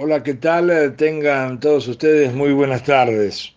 [0.00, 0.94] Hola, ¿qué tal?
[0.94, 3.52] Tengan todos ustedes muy buenas tardes.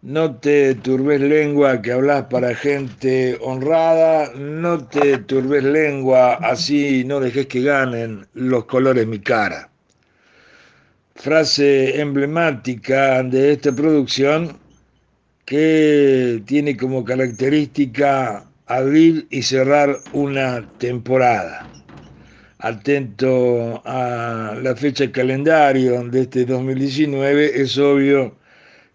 [0.00, 7.20] No te turbes lengua que hablas para gente honrada, no te turbes lengua así no
[7.20, 9.68] dejes que ganen los colores mi cara.
[11.14, 14.56] Frase emblemática de esta producción
[15.44, 21.70] que tiene como característica abrir y cerrar una temporada
[22.60, 28.36] atento a la fecha calendario de este 2019, es obvio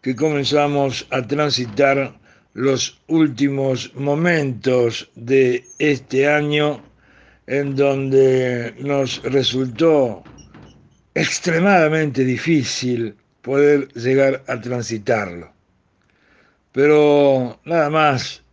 [0.01, 2.13] que comenzamos a transitar
[2.53, 6.81] los últimos momentos de este año
[7.47, 10.23] en donde nos resultó
[11.13, 15.51] extremadamente difícil poder llegar a transitarlo.
[16.71, 18.43] Pero nada más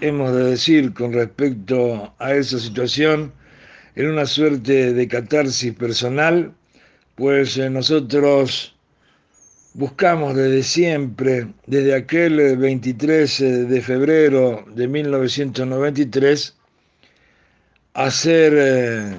[0.00, 3.32] hemos de decir con respecto a esa situación,
[3.96, 6.52] en una suerte de catarsis personal,
[7.14, 8.74] pues eh, nosotros
[9.74, 16.56] buscamos desde siempre, desde aquel 23 eh, de febrero de 1993,
[17.94, 19.14] hacer eh,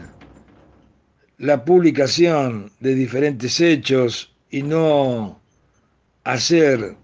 [1.37, 5.41] la publicación de diferentes hechos y no
[6.25, 6.95] hacer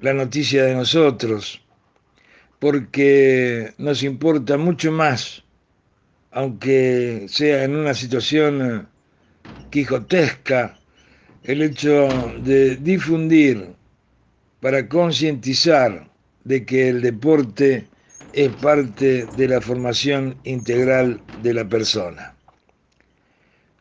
[0.00, 1.62] la noticia de nosotros,
[2.58, 5.45] porque nos importa mucho más
[6.36, 8.86] aunque sea en una situación eh,
[9.70, 10.78] quijotesca,
[11.44, 13.74] el hecho de difundir
[14.60, 16.10] para concientizar
[16.44, 17.88] de que el deporte
[18.34, 22.36] es parte de la formación integral de la persona.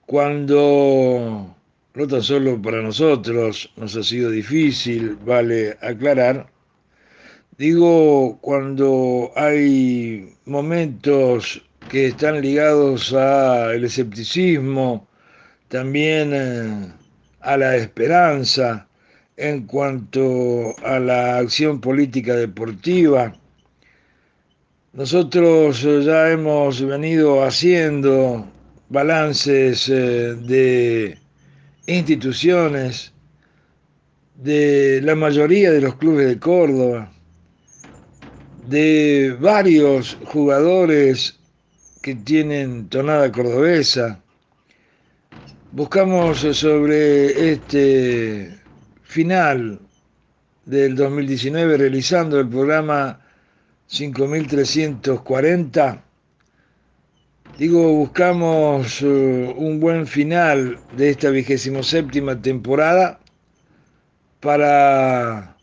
[0.05, 1.57] Cuando,
[1.93, 6.49] no tan solo para nosotros nos ha sido difícil, vale aclarar,
[7.57, 11.61] digo cuando hay momentos
[11.95, 15.07] que están ligados al escepticismo,
[15.69, 16.91] también eh,
[17.39, 18.85] a la esperanza
[19.37, 23.33] en cuanto a la acción política deportiva.
[24.91, 28.45] Nosotros ya hemos venido haciendo
[28.89, 31.17] balances eh, de
[31.87, 33.13] instituciones
[34.35, 37.09] de la mayoría de los clubes de Córdoba,
[38.67, 41.39] de varios jugadores
[42.05, 44.19] que tienen tonada cordobesa.
[45.71, 48.59] Buscamos sobre este
[49.01, 49.79] final
[50.65, 53.19] del 2019 realizando el programa
[53.87, 56.03] 5340.
[57.57, 63.19] Digo, buscamos uh, un buen final de esta vigésimo séptima temporada
[64.41, 65.57] para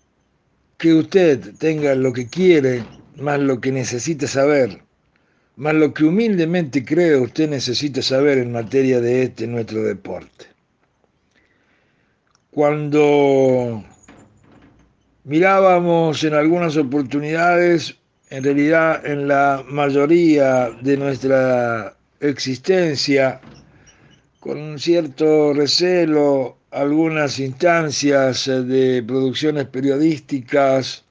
[0.76, 2.82] que usted tenga lo que quiere
[3.14, 4.82] más lo que necesita saber
[5.62, 10.46] más lo que humildemente creo usted necesita saber en materia de este nuestro deporte.
[12.50, 13.84] Cuando
[15.22, 17.94] mirábamos en algunas oportunidades,
[18.30, 23.40] en realidad en la mayoría de nuestra existencia,
[24.40, 31.04] con cierto recelo, algunas instancias de producciones periodísticas,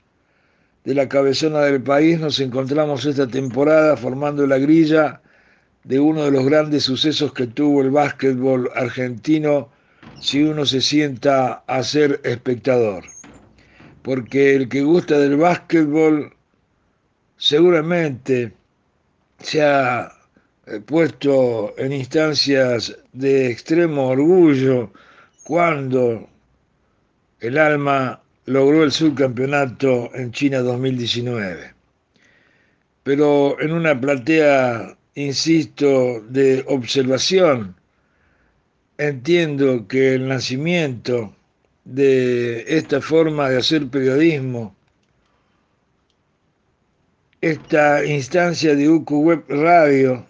[0.84, 5.22] de la cabezona del país nos encontramos esta temporada formando la grilla
[5.84, 9.69] de uno de los grandes sucesos que tuvo el básquetbol argentino
[10.19, 13.03] si uno se sienta a ser espectador.
[14.02, 16.34] Porque el que gusta del básquetbol
[17.38, 18.53] seguramente
[19.40, 20.12] se ha
[20.66, 24.92] eh, puesto en instancias de extremo orgullo
[25.44, 26.28] cuando
[27.40, 31.74] el alma logró el subcampeonato en China 2019.
[33.03, 37.75] Pero en una platea, insisto, de observación,
[38.97, 41.35] entiendo que el nacimiento
[41.84, 44.75] de esta forma de hacer periodismo,
[47.41, 50.25] esta instancia de UQ Web Radio,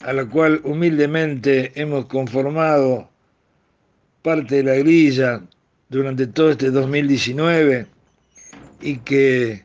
[0.00, 3.10] a la cual humildemente hemos conformado
[4.22, 5.42] parte de la grilla
[5.90, 7.86] durante todo este 2019
[8.80, 9.64] y que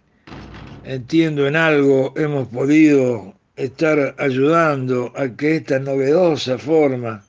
[0.84, 7.24] entiendo en algo hemos podido estar ayudando a que esta novedosa forma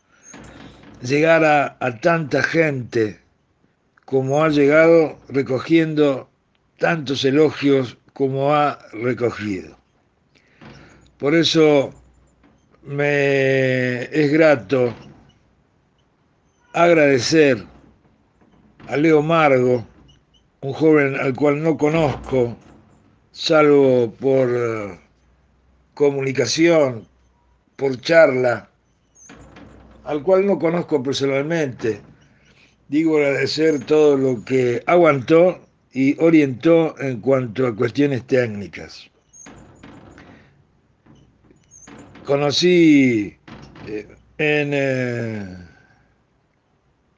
[1.02, 3.20] llegara a tanta gente
[4.04, 6.28] como ha llegado recogiendo
[6.78, 9.76] tantos elogios como ha recogido.
[11.18, 11.92] Por eso
[12.82, 14.94] me es grato
[16.72, 17.64] agradecer
[18.88, 19.84] a Leo Margo,
[20.60, 22.56] un joven al cual no conozco,
[23.32, 24.98] salvo por eh,
[25.94, 27.06] comunicación,
[27.76, 28.68] por charla,
[30.04, 32.00] al cual no conozco personalmente.
[32.88, 35.60] Digo agradecer todo lo que aguantó
[35.92, 39.10] y orientó en cuanto a cuestiones técnicas.
[42.24, 43.36] Conocí
[43.86, 45.56] eh, en eh,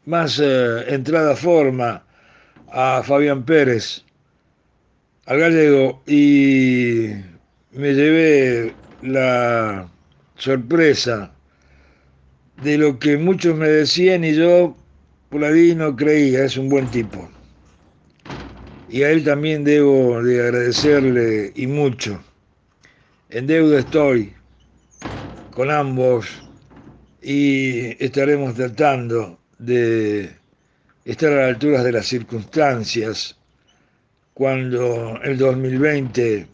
[0.09, 2.03] más eh, entrada forma
[2.73, 4.05] a Fabián Pérez,
[5.27, 7.11] al gallego, y
[7.73, 9.87] me llevé la
[10.37, 11.31] sorpresa
[12.63, 14.75] de lo que muchos me decían y yo
[15.29, 17.29] por ahí no creía, es un buen tipo.
[18.89, 22.19] Y a él también debo de agradecerle y mucho.
[23.29, 24.33] En deuda estoy
[25.51, 26.27] con ambos
[27.21, 30.31] y estaremos tratando de
[31.05, 33.37] estar a la altura de las circunstancias
[34.35, 36.47] cuando el 2020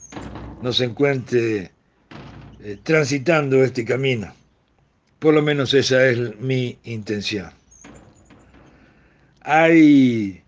[0.63, 1.71] nos encuentre
[2.61, 4.35] eh, transitando este camino.
[5.19, 7.51] Por lo menos esa es mi intención.
[9.41, 10.43] Hay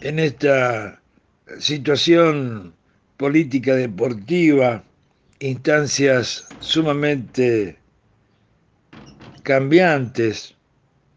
[0.00, 1.02] en esta
[1.58, 2.74] situación
[3.16, 4.82] política deportiva
[5.40, 7.78] instancias sumamente
[9.42, 10.54] cambiantes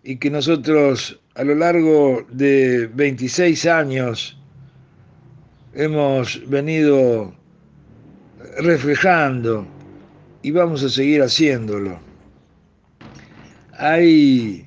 [0.03, 4.37] y que nosotros a lo largo de 26 años
[5.73, 7.33] hemos venido
[8.59, 9.65] reflejando
[10.41, 11.99] y vamos a seguir haciéndolo.
[13.73, 14.65] Hay,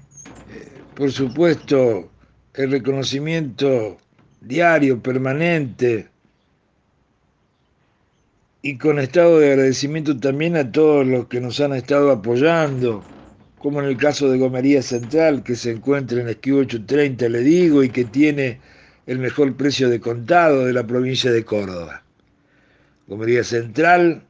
[0.51, 2.11] eh, por supuesto,
[2.55, 3.97] el reconocimiento
[4.41, 6.09] diario, permanente,
[8.63, 13.05] y con estado de agradecimiento también a todos los que nos han estado apoyando,
[13.65, 17.83] como en el caso de Gomería Central, que se encuentra en Esquivo 830, le digo,
[17.83, 18.61] y que tiene
[19.07, 22.03] el mejor precio de contado de la provincia de Córdoba.
[23.07, 24.23] Gomería Central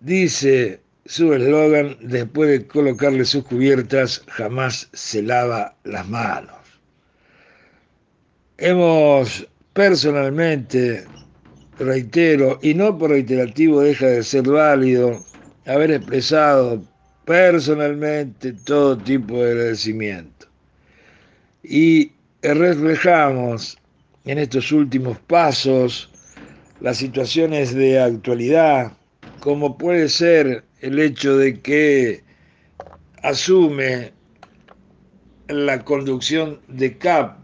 [0.00, 6.56] dice su eslogan, después de colocarle sus cubiertas, jamás se lava las manos.
[8.56, 11.04] Hemos personalmente,
[11.78, 15.24] reitero, y no por reiterativo deja de ser válido,
[15.64, 16.82] haber expresado
[17.28, 20.46] personalmente todo tipo de agradecimiento.
[21.62, 22.10] Y
[22.40, 23.76] reflejamos
[24.24, 26.10] en estos últimos pasos
[26.80, 28.94] las situaciones de actualidad,
[29.40, 32.24] como puede ser el hecho de que
[33.22, 34.14] asume
[35.48, 37.36] la conducción de CAP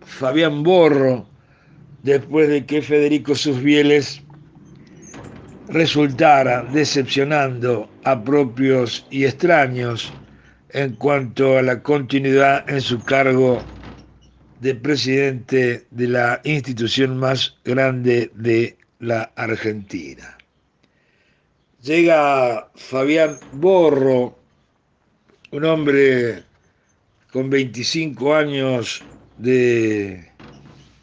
[0.00, 1.26] Fabián Borro,
[2.04, 4.22] después de que Federico Susbieles
[5.68, 10.12] resultara decepcionando a propios y extraños
[10.70, 13.62] en cuanto a la continuidad en su cargo
[14.60, 20.36] de presidente de la institución más grande de la Argentina.
[21.82, 24.36] Llega Fabián Borro,
[25.52, 26.42] un hombre
[27.32, 29.04] con 25 años
[29.36, 30.32] de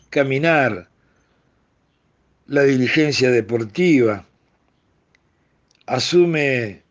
[0.09, 0.89] caminar
[2.47, 4.25] la diligencia deportiva,
[5.87, 6.81] asume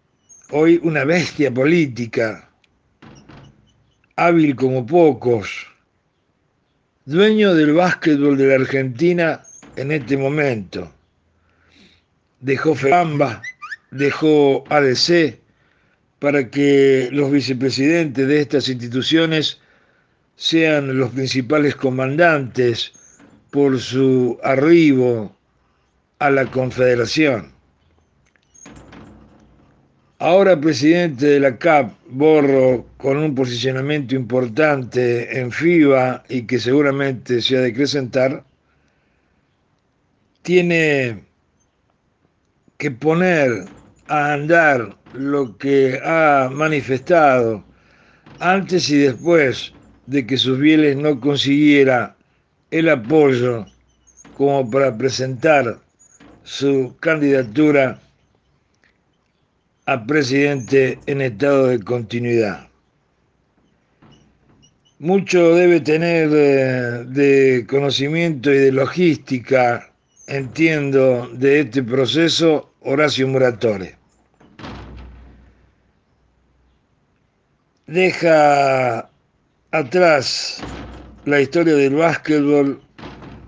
[0.50, 2.48] hoy una bestia política,
[4.16, 5.66] hábil como pocos,
[7.04, 9.42] dueño del básquetbol de la Argentina
[9.76, 10.92] en este momento.
[12.40, 13.42] Dejó FEAMBA,
[13.90, 15.38] dejó ADC,
[16.18, 19.60] para que los vicepresidentes de estas instituciones
[20.36, 22.92] sean los principales comandantes
[23.50, 25.36] por su arribo
[26.18, 27.53] a la Confederación.
[30.20, 37.42] Ahora presidente de la CAP, Borro, con un posicionamiento importante en FIBA y que seguramente
[37.42, 38.44] se ha de acrecentar,
[40.42, 41.24] tiene
[42.78, 43.64] que poner
[44.06, 47.64] a andar lo que ha manifestado
[48.38, 49.72] antes y después
[50.06, 52.16] de que sus bienes no consiguiera
[52.70, 53.66] el apoyo
[54.36, 55.78] como para presentar
[56.44, 58.00] su candidatura
[59.86, 62.68] a presidente en estado de continuidad.
[64.98, 69.92] Mucho debe tener de, de, conocimiento y de logística,
[70.26, 73.96] entiendo, de este proceso Horacio Muratore.
[77.86, 79.10] Deja
[79.72, 80.62] atrás
[81.26, 82.80] la historia del básquetbol,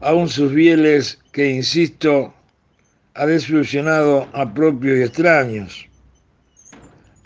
[0.03, 2.35] aún sus bieles que, insisto,
[3.15, 5.86] ha desilusionado a propios y extraños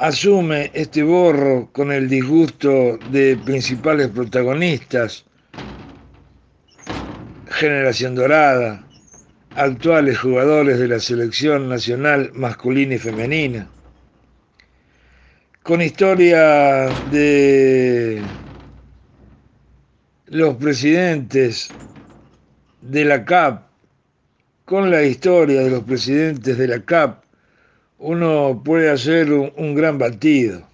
[0.01, 5.27] asume este borro con el disgusto de principales protagonistas,
[7.47, 8.89] generación dorada,
[9.55, 13.71] actuales jugadores de la selección nacional masculina y femenina.
[15.63, 18.23] con historia de
[20.27, 21.77] los presidentes
[22.81, 23.69] de la CAP,
[24.65, 27.25] con la historia de los presidentes de la CAP,
[28.01, 30.67] uno puede hacer un, gran batido,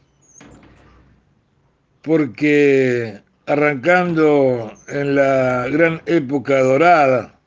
[2.03, 7.41] porque arrancando en la gran época dorada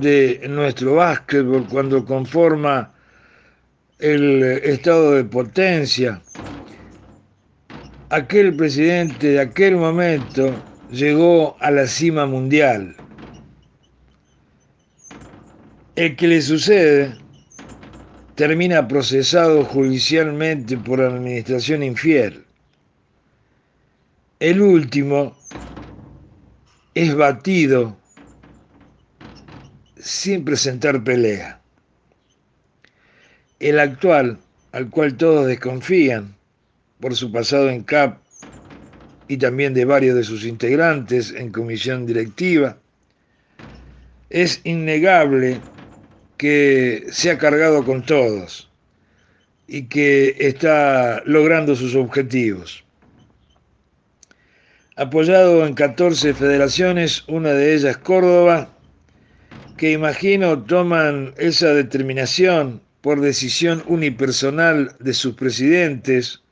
[0.00, 2.94] de nuestro básquetbol, cuando conforma
[3.98, 6.22] el estado de potencia,
[8.10, 10.54] aquel presidente de aquel momento
[10.92, 12.94] llegó a la cima mundial.
[15.96, 17.27] El que le sucede
[18.38, 22.44] termina procesado judicialmente por administración infiel.
[24.38, 25.36] El último
[26.94, 27.98] es batido
[29.96, 31.60] sin presentar pelea.
[33.58, 34.38] El actual,
[34.70, 36.36] al cual todos desconfían
[37.00, 38.20] por su pasado en CAP
[39.26, 42.78] y también de varios de sus integrantes en comisión directiva,
[44.30, 45.60] es innegable
[46.38, 48.70] que se ha cargado con todos
[49.66, 52.84] y que está logrando sus objetivos.
[54.96, 58.70] Apoyado en 14 federaciones, una de ellas Córdoba,
[59.76, 66.42] que imagino toman esa determinación por decisión unipersonal de sus presidentes,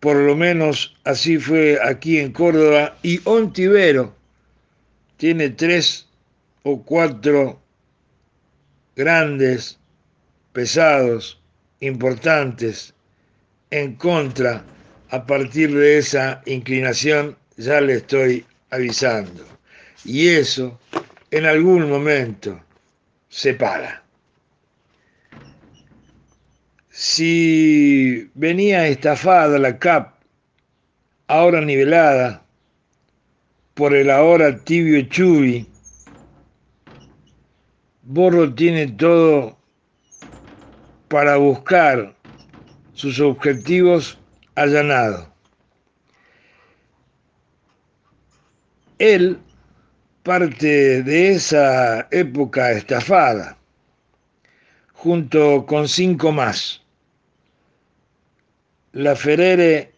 [0.00, 4.14] por lo menos así fue aquí en Córdoba, y Ontivero
[5.16, 6.06] tiene tres
[6.62, 7.63] o cuatro
[8.96, 9.78] grandes,
[10.52, 11.40] pesados,
[11.80, 12.94] importantes,
[13.70, 14.64] en contra
[15.10, 19.44] a partir de esa inclinación ya le estoy avisando.
[20.04, 20.78] Y eso
[21.30, 22.60] en algún momento
[23.28, 24.02] se para.
[26.90, 30.14] Si venía estafada la CAP,
[31.26, 32.44] ahora nivelada
[33.74, 35.66] por el ahora tibio Chubi,
[38.06, 39.56] Borro tiene todo
[41.08, 42.14] para buscar
[42.92, 44.18] sus objetivos
[44.56, 45.32] allanado.
[48.98, 49.38] Él
[50.22, 53.56] parte de esa época estafada,
[54.92, 56.82] junto con cinco más.
[58.92, 59.92] La Ferere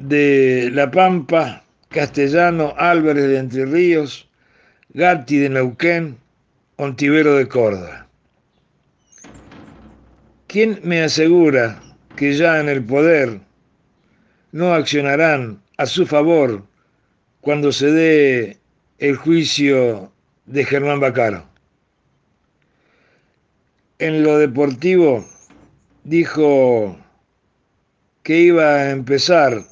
[0.00, 4.28] de La Pampa, Castellano Álvarez de Entre Ríos,
[4.90, 6.21] Gatti de Neuquén,
[6.82, 8.08] Ontivero de Córdoba.
[10.48, 11.80] ¿Quién me asegura
[12.16, 13.40] que ya en el poder
[14.50, 16.66] no accionarán a su favor
[17.40, 18.58] cuando se dé
[18.98, 20.12] el juicio
[20.46, 21.46] de Germán Bacaro.
[24.00, 25.24] En lo deportivo
[26.02, 26.98] dijo
[28.24, 29.62] que iba a empezar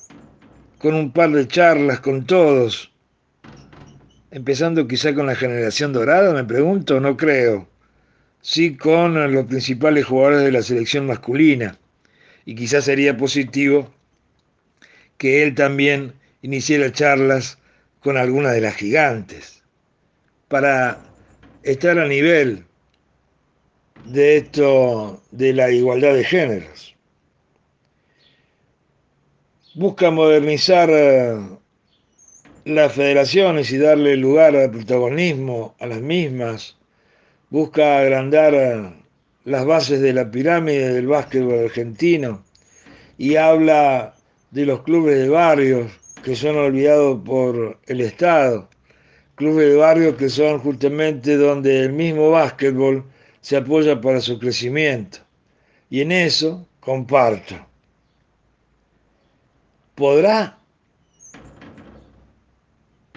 [0.79, 2.89] con un par de charlas con todos,
[4.30, 7.68] empezando quizá con la generación dorada, me pregunto, no creo,
[8.40, 11.78] sí con los principales jugadores de la selección masculina,
[12.44, 13.92] y quizás sería positivo
[15.18, 17.58] que él también iniciara charlas
[18.00, 19.62] con alguna de las gigantes.
[20.49, 20.99] Para
[21.62, 22.64] estar a nivel
[24.06, 26.96] de esto de la igualdad de géneros.
[29.75, 31.38] Busca modernizar eh,
[32.64, 36.76] las federaciones y darle lugar al protagonismo a las mismas.
[37.49, 38.95] Busca agrandar
[39.45, 42.45] las bases de la pirámide del básquetbol argentino
[43.19, 44.14] y habla
[44.50, 45.90] de los clubes de barrios
[46.23, 48.69] que son olvidados por el Estado,
[49.35, 53.05] clubes de barrios que son justamente donde el mismo básquetbol
[53.40, 55.19] se apoya para su crecimiento.
[55.88, 57.55] Y en eso comparto.
[59.95, 60.60] ¿Podrá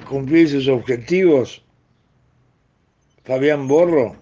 [0.04, 1.64] cumplir sus objetivos
[3.24, 4.16] Fabián Borro?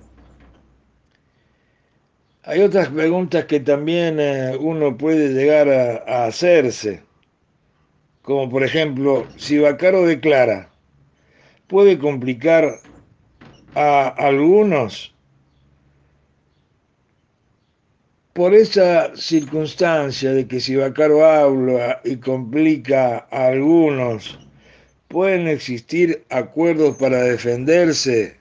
[2.44, 7.04] Hay otras preguntas que también eh, uno puede llegar a, a, hacerse,
[8.24, 10.72] como por ejemplo, si Bacaro declara,
[11.68, 12.80] ¿puede complicar
[13.76, 15.14] a algunos?
[18.34, 24.40] Por esa circunstancia de que si Bacaro habla y complica a algunos,
[25.12, 28.38] pueden existir acuerdos para defenderse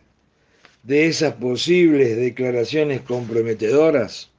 [0.85, 4.31] de esas posibles declaraciones comprometedoras?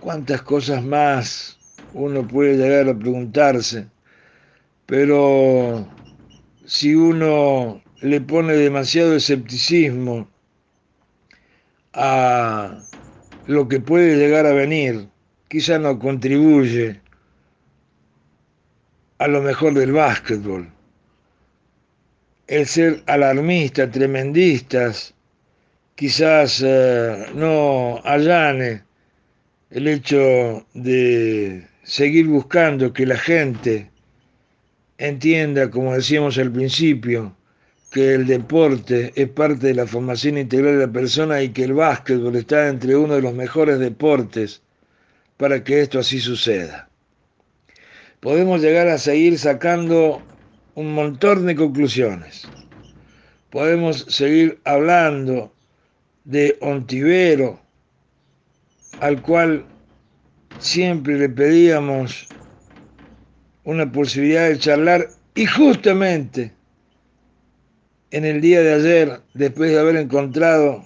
[0.00, 1.58] ¿Cuántas cosas más
[1.92, 3.86] uno puede llegar a preguntarse?
[4.86, 5.86] Pero
[6.64, 10.28] si uno le pone demasiado escepticismo
[11.92, 12.80] a
[13.46, 15.08] lo que puede llegar a venir,
[15.48, 17.00] quizá no contribuye
[19.18, 20.70] a lo mejor del básquetbol.
[22.46, 25.14] El ser alarmista, tremendistas,
[25.94, 28.84] quizás eh, no allane
[29.70, 33.90] el hecho de seguir buscando que la gente
[34.96, 37.36] entienda, como decíamos al principio,
[37.90, 41.72] que el deporte es parte de la formación integral de la persona y que el
[41.72, 44.62] básquetbol está entre uno de los mejores deportes
[45.36, 46.87] para que esto así suceda.
[48.20, 50.20] Podemos llegar a seguir sacando
[50.74, 52.48] un montón de conclusiones.
[53.50, 55.52] Podemos seguir hablando
[56.24, 57.60] de Ontivero,
[59.00, 59.64] al cual
[60.58, 62.26] siempre le pedíamos
[63.62, 66.52] una posibilidad de charlar y justamente
[68.10, 70.84] en el día de ayer, después de haber encontrado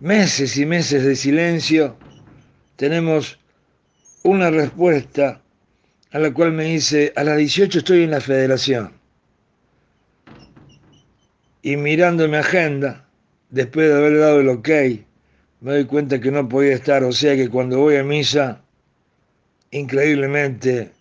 [0.00, 1.96] meses y meses de silencio,
[2.76, 3.38] tenemos
[4.24, 5.43] una respuesta
[6.14, 8.92] a la cual me dice, a las 18 estoy en la federación.
[11.60, 13.06] Y mirando mi agenda,
[13.50, 14.68] después de haber dado el ok,
[15.60, 18.62] me doy cuenta que no podía estar, o sea que cuando voy a misa,
[19.70, 20.92] increíblemente,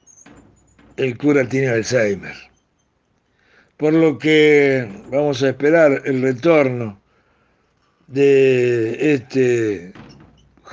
[0.98, 2.36] el cura tiene Alzheimer
[3.84, 7.02] por lo que vamos a esperar el retorno
[8.08, 9.92] de este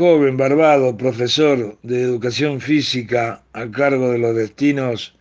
[0.00, 5.14] joven barbado profesor de educación física a cargo de los destinos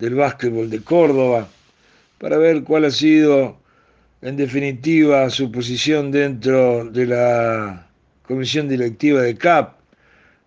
[0.00, 1.46] del básquetbol de Córdoba,
[2.18, 3.56] para ver cuál ha sido
[4.22, 7.86] en definitiva su posición dentro de la
[8.26, 9.76] comisión directiva de CAP,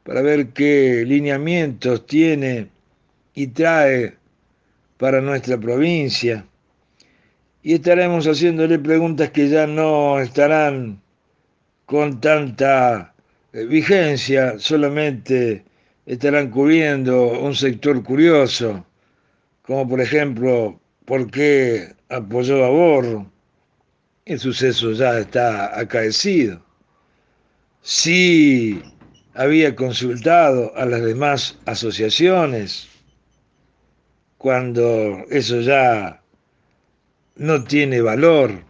[0.03, 2.67] para ver qué lineamientos tiene
[3.35, 4.17] y trae
[4.97, 6.45] para nuestra provincia.
[7.63, 10.99] Y estaremos haciéndole preguntas que ya no estarán
[11.85, 13.13] con tanta
[13.53, 15.63] vigencia, solamente
[16.05, 18.85] estarán cubriendo un sector curioso,
[19.61, 23.31] como por ejemplo, ¿por qué apoyó a Borro?
[24.25, 26.61] El suceso ya está acaecido.
[27.81, 28.81] Si
[29.33, 32.87] había consultado a las demás asociaciones,
[34.37, 36.21] cuando eso ya
[37.35, 38.63] no tiene valor.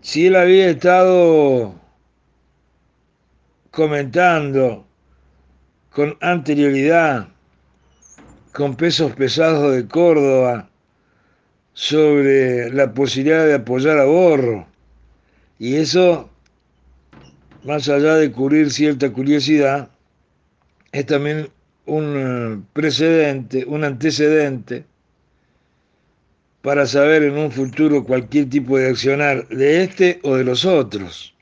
[0.00, 1.81] Si él había estado
[3.72, 4.86] comentando
[5.90, 7.28] con anterioridad
[8.52, 10.68] con pesos pesados de Córdoba
[11.72, 14.66] sobre la posibilidad de apoyar a Borro.
[15.58, 16.28] Y eso,
[17.64, 19.88] más allá de cubrir cierta curiosidad,
[20.92, 21.48] es también
[21.86, 24.84] un precedente, un antecedente
[26.60, 31.34] para saber en un futuro cualquier tipo de accionar de este o de los otros.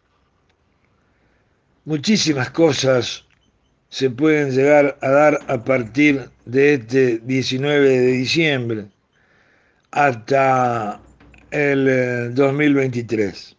[1.87, 3.25] Muchísimas cosas
[3.89, 8.87] se pueden llegar a dar a partir de este 19 de diciembre
[9.91, 11.01] hasta
[11.51, 13.53] el 2023.
[13.53, 13.57] Eh,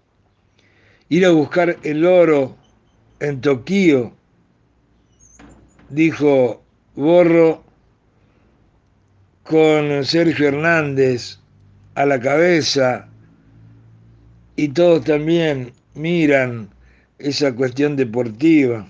[1.10, 2.55] Ir a buscar el oro
[3.19, 4.15] en Tokio,
[5.89, 6.63] dijo
[6.95, 7.63] Borro
[9.43, 11.39] con Sergio Hernández
[11.95, 13.10] a la cabeza
[14.55, 16.70] y todos también miran
[17.23, 18.88] esa cuestión deportiva.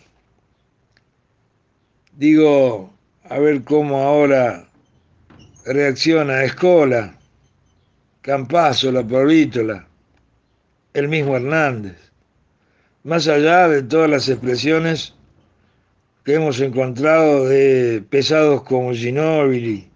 [2.13, 2.93] Digo,
[3.29, 4.67] a ver cómo ahora
[5.65, 7.17] reacciona Escola,
[8.21, 9.87] Campazo, la Provítola,
[10.93, 11.97] el mismo Hernández.
[13.03, 15.15] Más allá de todas las expresiones
[16.23, 19.89] que hemos encontrado de pesados como Ginóbili,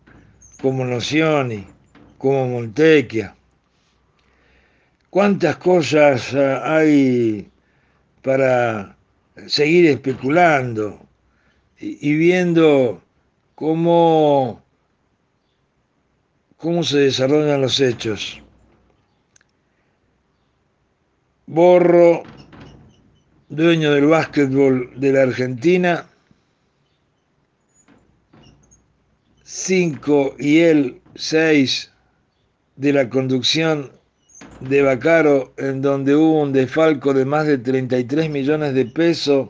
[0.61, 1.67] como Nocioni,
[2.17, 3.35] como Montequia.
[5.11, 7.49] ¿Cuántas cosas eh, hay
[8.25, 8.97] para
[9.45, 10.99] seguir especulando
[11.77, 13.03] y, viendo
[13.53, 14.63] cómo,
[16.57, 18.41] cómo se desarrollan los hechos?
[21.45, 22.23] Borro,
[23.49, 26.07] dueño del básquetbol de la Argentina,
[29.43, 31.91] cinco y él seis
[32.75, 33.94] de la conducción
[34.69, 39.49] de Bacaro, en donde hubo un desfalco de más de 33 millones de pesos,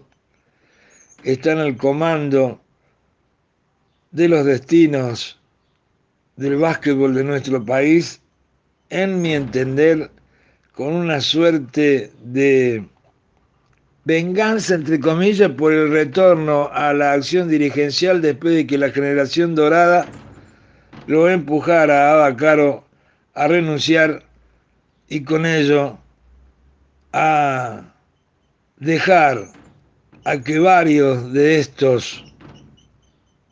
[1.23, 2.61] están al comando
[4.11, 5.39] de los destinos
[6.35, 8.21] del básquetbol de nuestro país,
[8.89, 10.11] en mi entender,
[10.73, 12.85] con una suerte de
[14.03, 19.55] venganza, entre comillas, por el retorno a la acción dirigencial después de que la generación
[19.55, 20.05] dorada
[21.07, 22.83] lo empujara a Bacaro
[23.33, 24.23] a renunciar
[25.07, 25.97] y con ello
[27.13, 27.93] a
[28.77, 29.47] dejar
[30.25, 32.23] a que varios de estos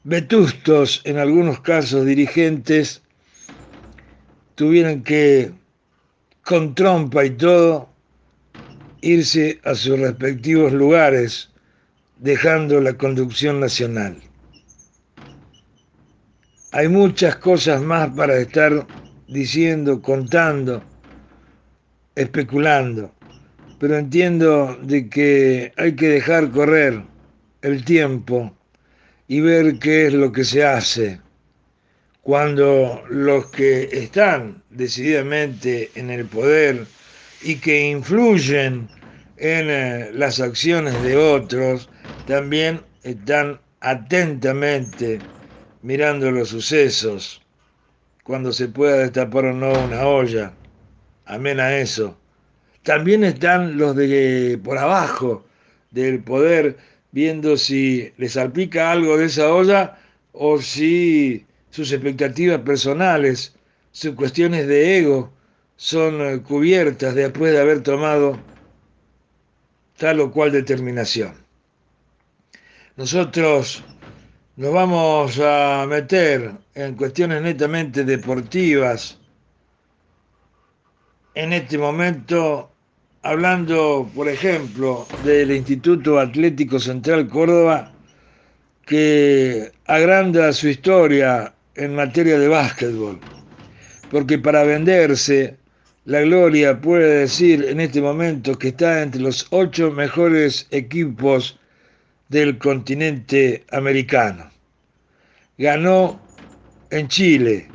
[0.03, 3.01] vetustos, en algunos casos dirigentes,
[4.55, 5.51] tuvieran que,
[6.43, 7.89] con trompa y todo,
[9.01, 11.49] irse a sus respectivos lugares,
[12.17, 14.17] dejando la conducción nacional.
[16.71, 18.85] Hay muchas cosas más para estar
[19.27, 20.83] diciendo, contando,
[22.15, 23.13] especulando,
[23.79, 27.01] pero entiendo de que hay que dejar correr
[27.61, 28.55] el tiempo
[29.27, 31.19] y ver qué es lo que se hace
[32.23, 36.85] cuando los que están decididamente en el poder
[37.41, 38.87] y que influyen
[39.37, 41.89] en eh, las acciones de otros,
[42.25, 45.19] también están atentamente
[45.81, 47.41] mirando los sucesos,
[48.23, 50.53] cuando se pueda destapar o no una olla,
[51.25, 52.17] amén a eso.
[52.83, 55.45] También están los de por abajo
[55.91, 56.77] del poder
[57.11, 59.97] viendo si les salpica algo de esa olla
[60.33, 63.55] o si sus expectativas personales,
[63.91, 65.31] sus cuestiones de ego
[65.75, 68.39] son eh, cubiertas después de haber tomado
[69.97, 71.33] tal o cual determinación.
[72.95, 73.83] Nosotros
[74.55, 79.19] nos vamos a meter en cuestiones netamente deportivas
[81.35, 82.69] en este momento,
[83.23, 87.91] hablando, por ejemplo, del Instituto Atlético Central Córdoba,
[88.85, 93.19] que agranda su historia en materia de básquetbol,
[94.11, 95.55] porque para venderse,
[96.05, 101.57] la Gloria puede decir en este momento que está entre los ocho mejores equipos
[102.27, 104.51] del continente americano.
[105.57, 106.19] Ganó
[106.89, 107.69] en Chile,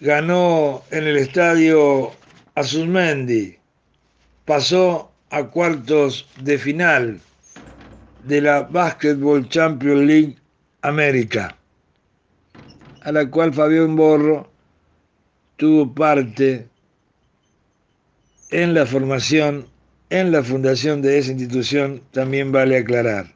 [0.00, 2.12] ganó en el estadio
[2.56, 3.56] Azulmendi,
[4.44, 7.20] pasó a cuartos de final
[8.24, 10.36] de la Basketball Champions League
[10.82, 11.56] América
[13.06, 14.50] a la cual Fabián Borro
[15.56, 16.66] tuvo parte
[18.50, 19.68] en la formación,
[20.10, 23.32] en la fundación de esa institución, también vale aclarar.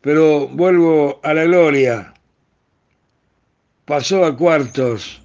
[0.00, 2.14] Pero vuelvo a la gloria.
[3.84, 5.20] Pasó a cuartos,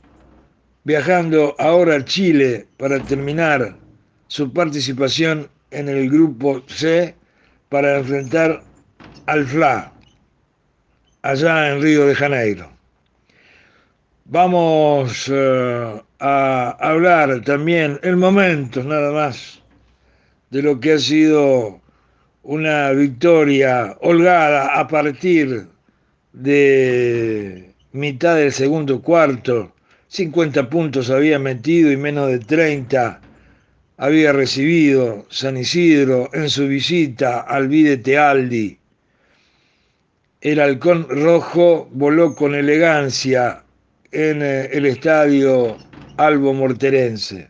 [0.84, 3.76] viajando ahora a Chile para terminar
[4.28, 7.16] su participación en el grupo C
[7.70, 8.64] para enfrentar
[9.28, 9.92] al FLA,
[11.22, 12.70] allá en Río de Janeiro.
[14.26, 19.62] Vamos uh, a hablar también en momentos nada más
[20.50, 21.82] de lo que ha sido
[22.44, 25.68] una victoria holgada a partir
[26.34, 29.74] de mitad del segundo cuarto.
[30.10, 33.22] 50 puntos había metido y menos de 30
[33.98, 38.80] había recibido San Isidro en su visita al Vide Tealdi.
[40.42, 43.64] El halcón rojo voló con elegancia
[44.12, 45.78] en eh, el estadio
[46.18, 47.48] Albo Morterense.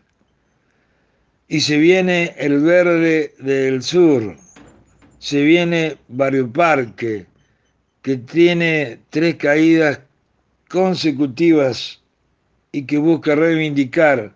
[1.47, 4.35] Y se viene el verde del sur,
[5.17, 7.25] se viene Barrio Parque,
[8.01, 10.01] que tiene tres caídas
[10.67, 11.99] consecutivas
[12.71, 14.33] y que busca reivindicar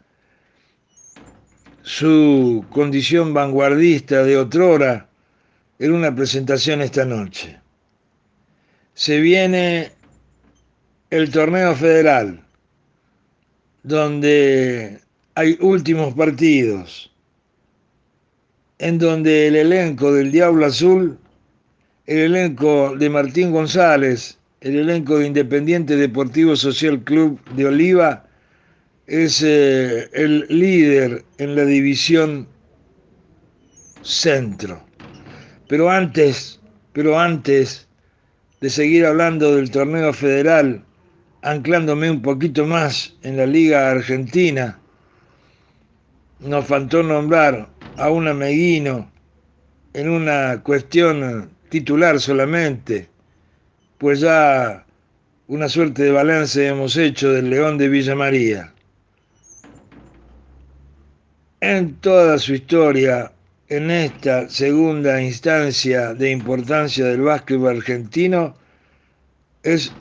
[1.84, 5.10] su condición vanguardista de otrora
[5.80, 7.60] en una presentación esta noche.
[8.94, 9.92] Se viene
[11.10, 12.44] el torneo federal,
[13.84, 15.02] donde
[15.36, 17.12] hay últimos partidos,
[18.80, 21.20] en donde el elenco del Diablo Azul,
[22.06, 28.26] el elenco de Martín González, el elenco de Independiente Deportivo Social Club de Oliva,
[29.08, 32.48] es eh, el líder en la división
[34.02, 34.82] centro.
[35.68, 36.62] Pero antes,
[36.94, 37.90] pero antes
[38.62, 40.82] de seguir hablando del torneo federal,
[41.42, 44.80] anclándome un poquito más en la Liga Argentina,
[46.40, 49.12] nos faltó nombrar a un ameguino
[49.94, 53.10] en una cuestión titular solamente,
[54.04, 54.86] pues ya
[55.48, 58.74] una suerte de balance hemos hecho del León de Villa María.
[61.62, 63.32] En toda su historia,
[63.70, 68.58] en esta segunda instancia de importancia del básquetbol argentino,
[69.64, 69.94] es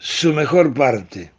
[0.00, 1.30] su mejor parte.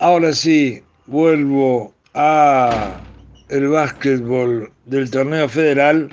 [0.00, 3.00] Ahora sí, vuelvo a
[3.48, 6.10] el básquetbol del torneo federal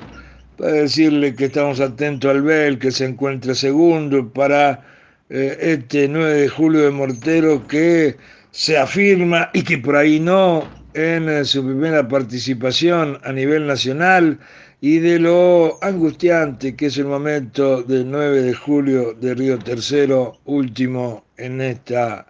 [0.60, 4.86] para decirle que estamos atentos al Bel, que se encuentra segundo para
[5.30, 8.18] eh, este 9 de julio de Mortero que
[8.52, 14.38] se afirma y que por ahí no en eh, su primera participación a nivel nacional
[14.82, 20.40] y de lo angustiante que es el momento del 9 de julio de Río Tercero,
[20.44, 22.28] último en esta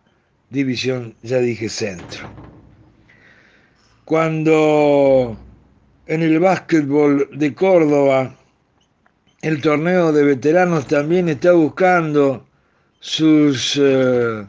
[0.52, 2.30] división, ya dije, centro.
[4.06, 5.36] Cuando
[6.10, 8.36] en el básquetbol de Córdoba,
[9.44, 12.48] el torneo de veteranos también está buscando
[13.00, 14.44] sus eh,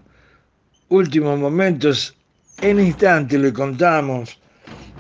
[0.88, 2.16] últimos momentos.
[2.62, 4.40] En instante le contamos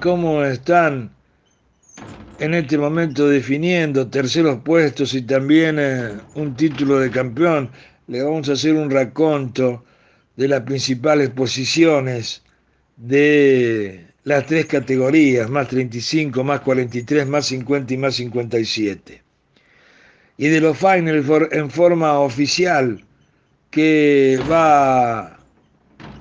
[0.00, 1.10] cómo están
[2.38, 7.70] en este momento definiendo terceros puestos y también eh, un título de campeón.
[8.06, 9.82] Le vamos a hacer un raconto
[10.36, 12.42] de las principales posiciones
[13.00, 19.22] de las tres categorías, más 35, más 43, más 50 y más 57.
[20.36, 23.02] Y de los finals en forma oficial
[23.70, 25.38] que va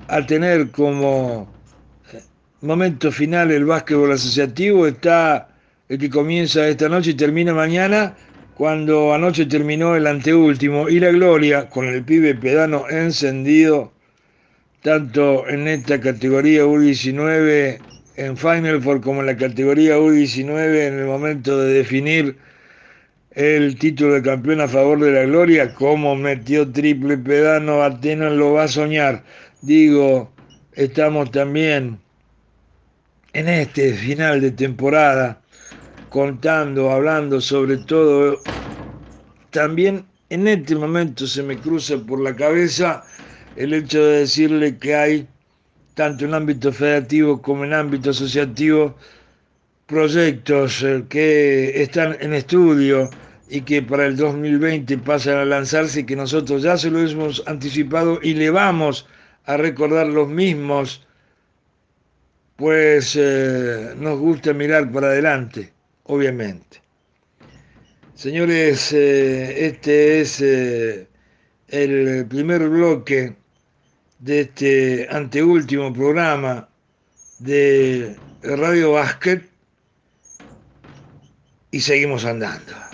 [0.08, 1.52] a tener como
[2.62, 5.48] momento final el básquetbol asociativo está
[5.88, 8.14] el que comienza esta noche y termina mañana,
[8.54, 13.92] cuando anoche terminó el anteúltimo, y la gloria con el pibe pedano encendido,
[14.82, 17.78] tanto en esta categoría U19
[18.16, 22.36] en Final Four como en la categoría U19 en el momento de definir
[23.32, 28.54] el título de campeón a favor de la gloria, como metió triple pedano, Atenas lo
[28.54, 29.22] va a soñar.
[29.62, 30.32] Digo,
[30.72, 32.00] estamos también
[33.32, 35.40] en este final de temporada
[36.08, 38.40] contando, hablando sobre todo,
[39.50, 43.04] también en este momento se me cruza por la cabeza
[43.56, 45.28] el hecho de decirle que hay,
[45.94, 48.96] tanto en ámbito federativo como en ámbito asociativo,
[49.86, 53.10] proyectos eh, que están en estudio
[53.48, 57.42] y que para el 2020 pasan a lanzarse y que nosotros ya se lo hemos
[57.46, 59.06] anticipado y le vamos
[59.46, 61.04] a recordar los mismos,
[62.54, 65.72] pues eh, nos gusta mirar para adelante
[66.04, 66.80] obviamente.
[68.14, 73.39] Señores, eh, este es el primer bloque
[74.20, 76.68] de este anteúltimo programa
[77.38, 79.48] de Radio Básquet
[81.70, 82.89] y seguimos andando.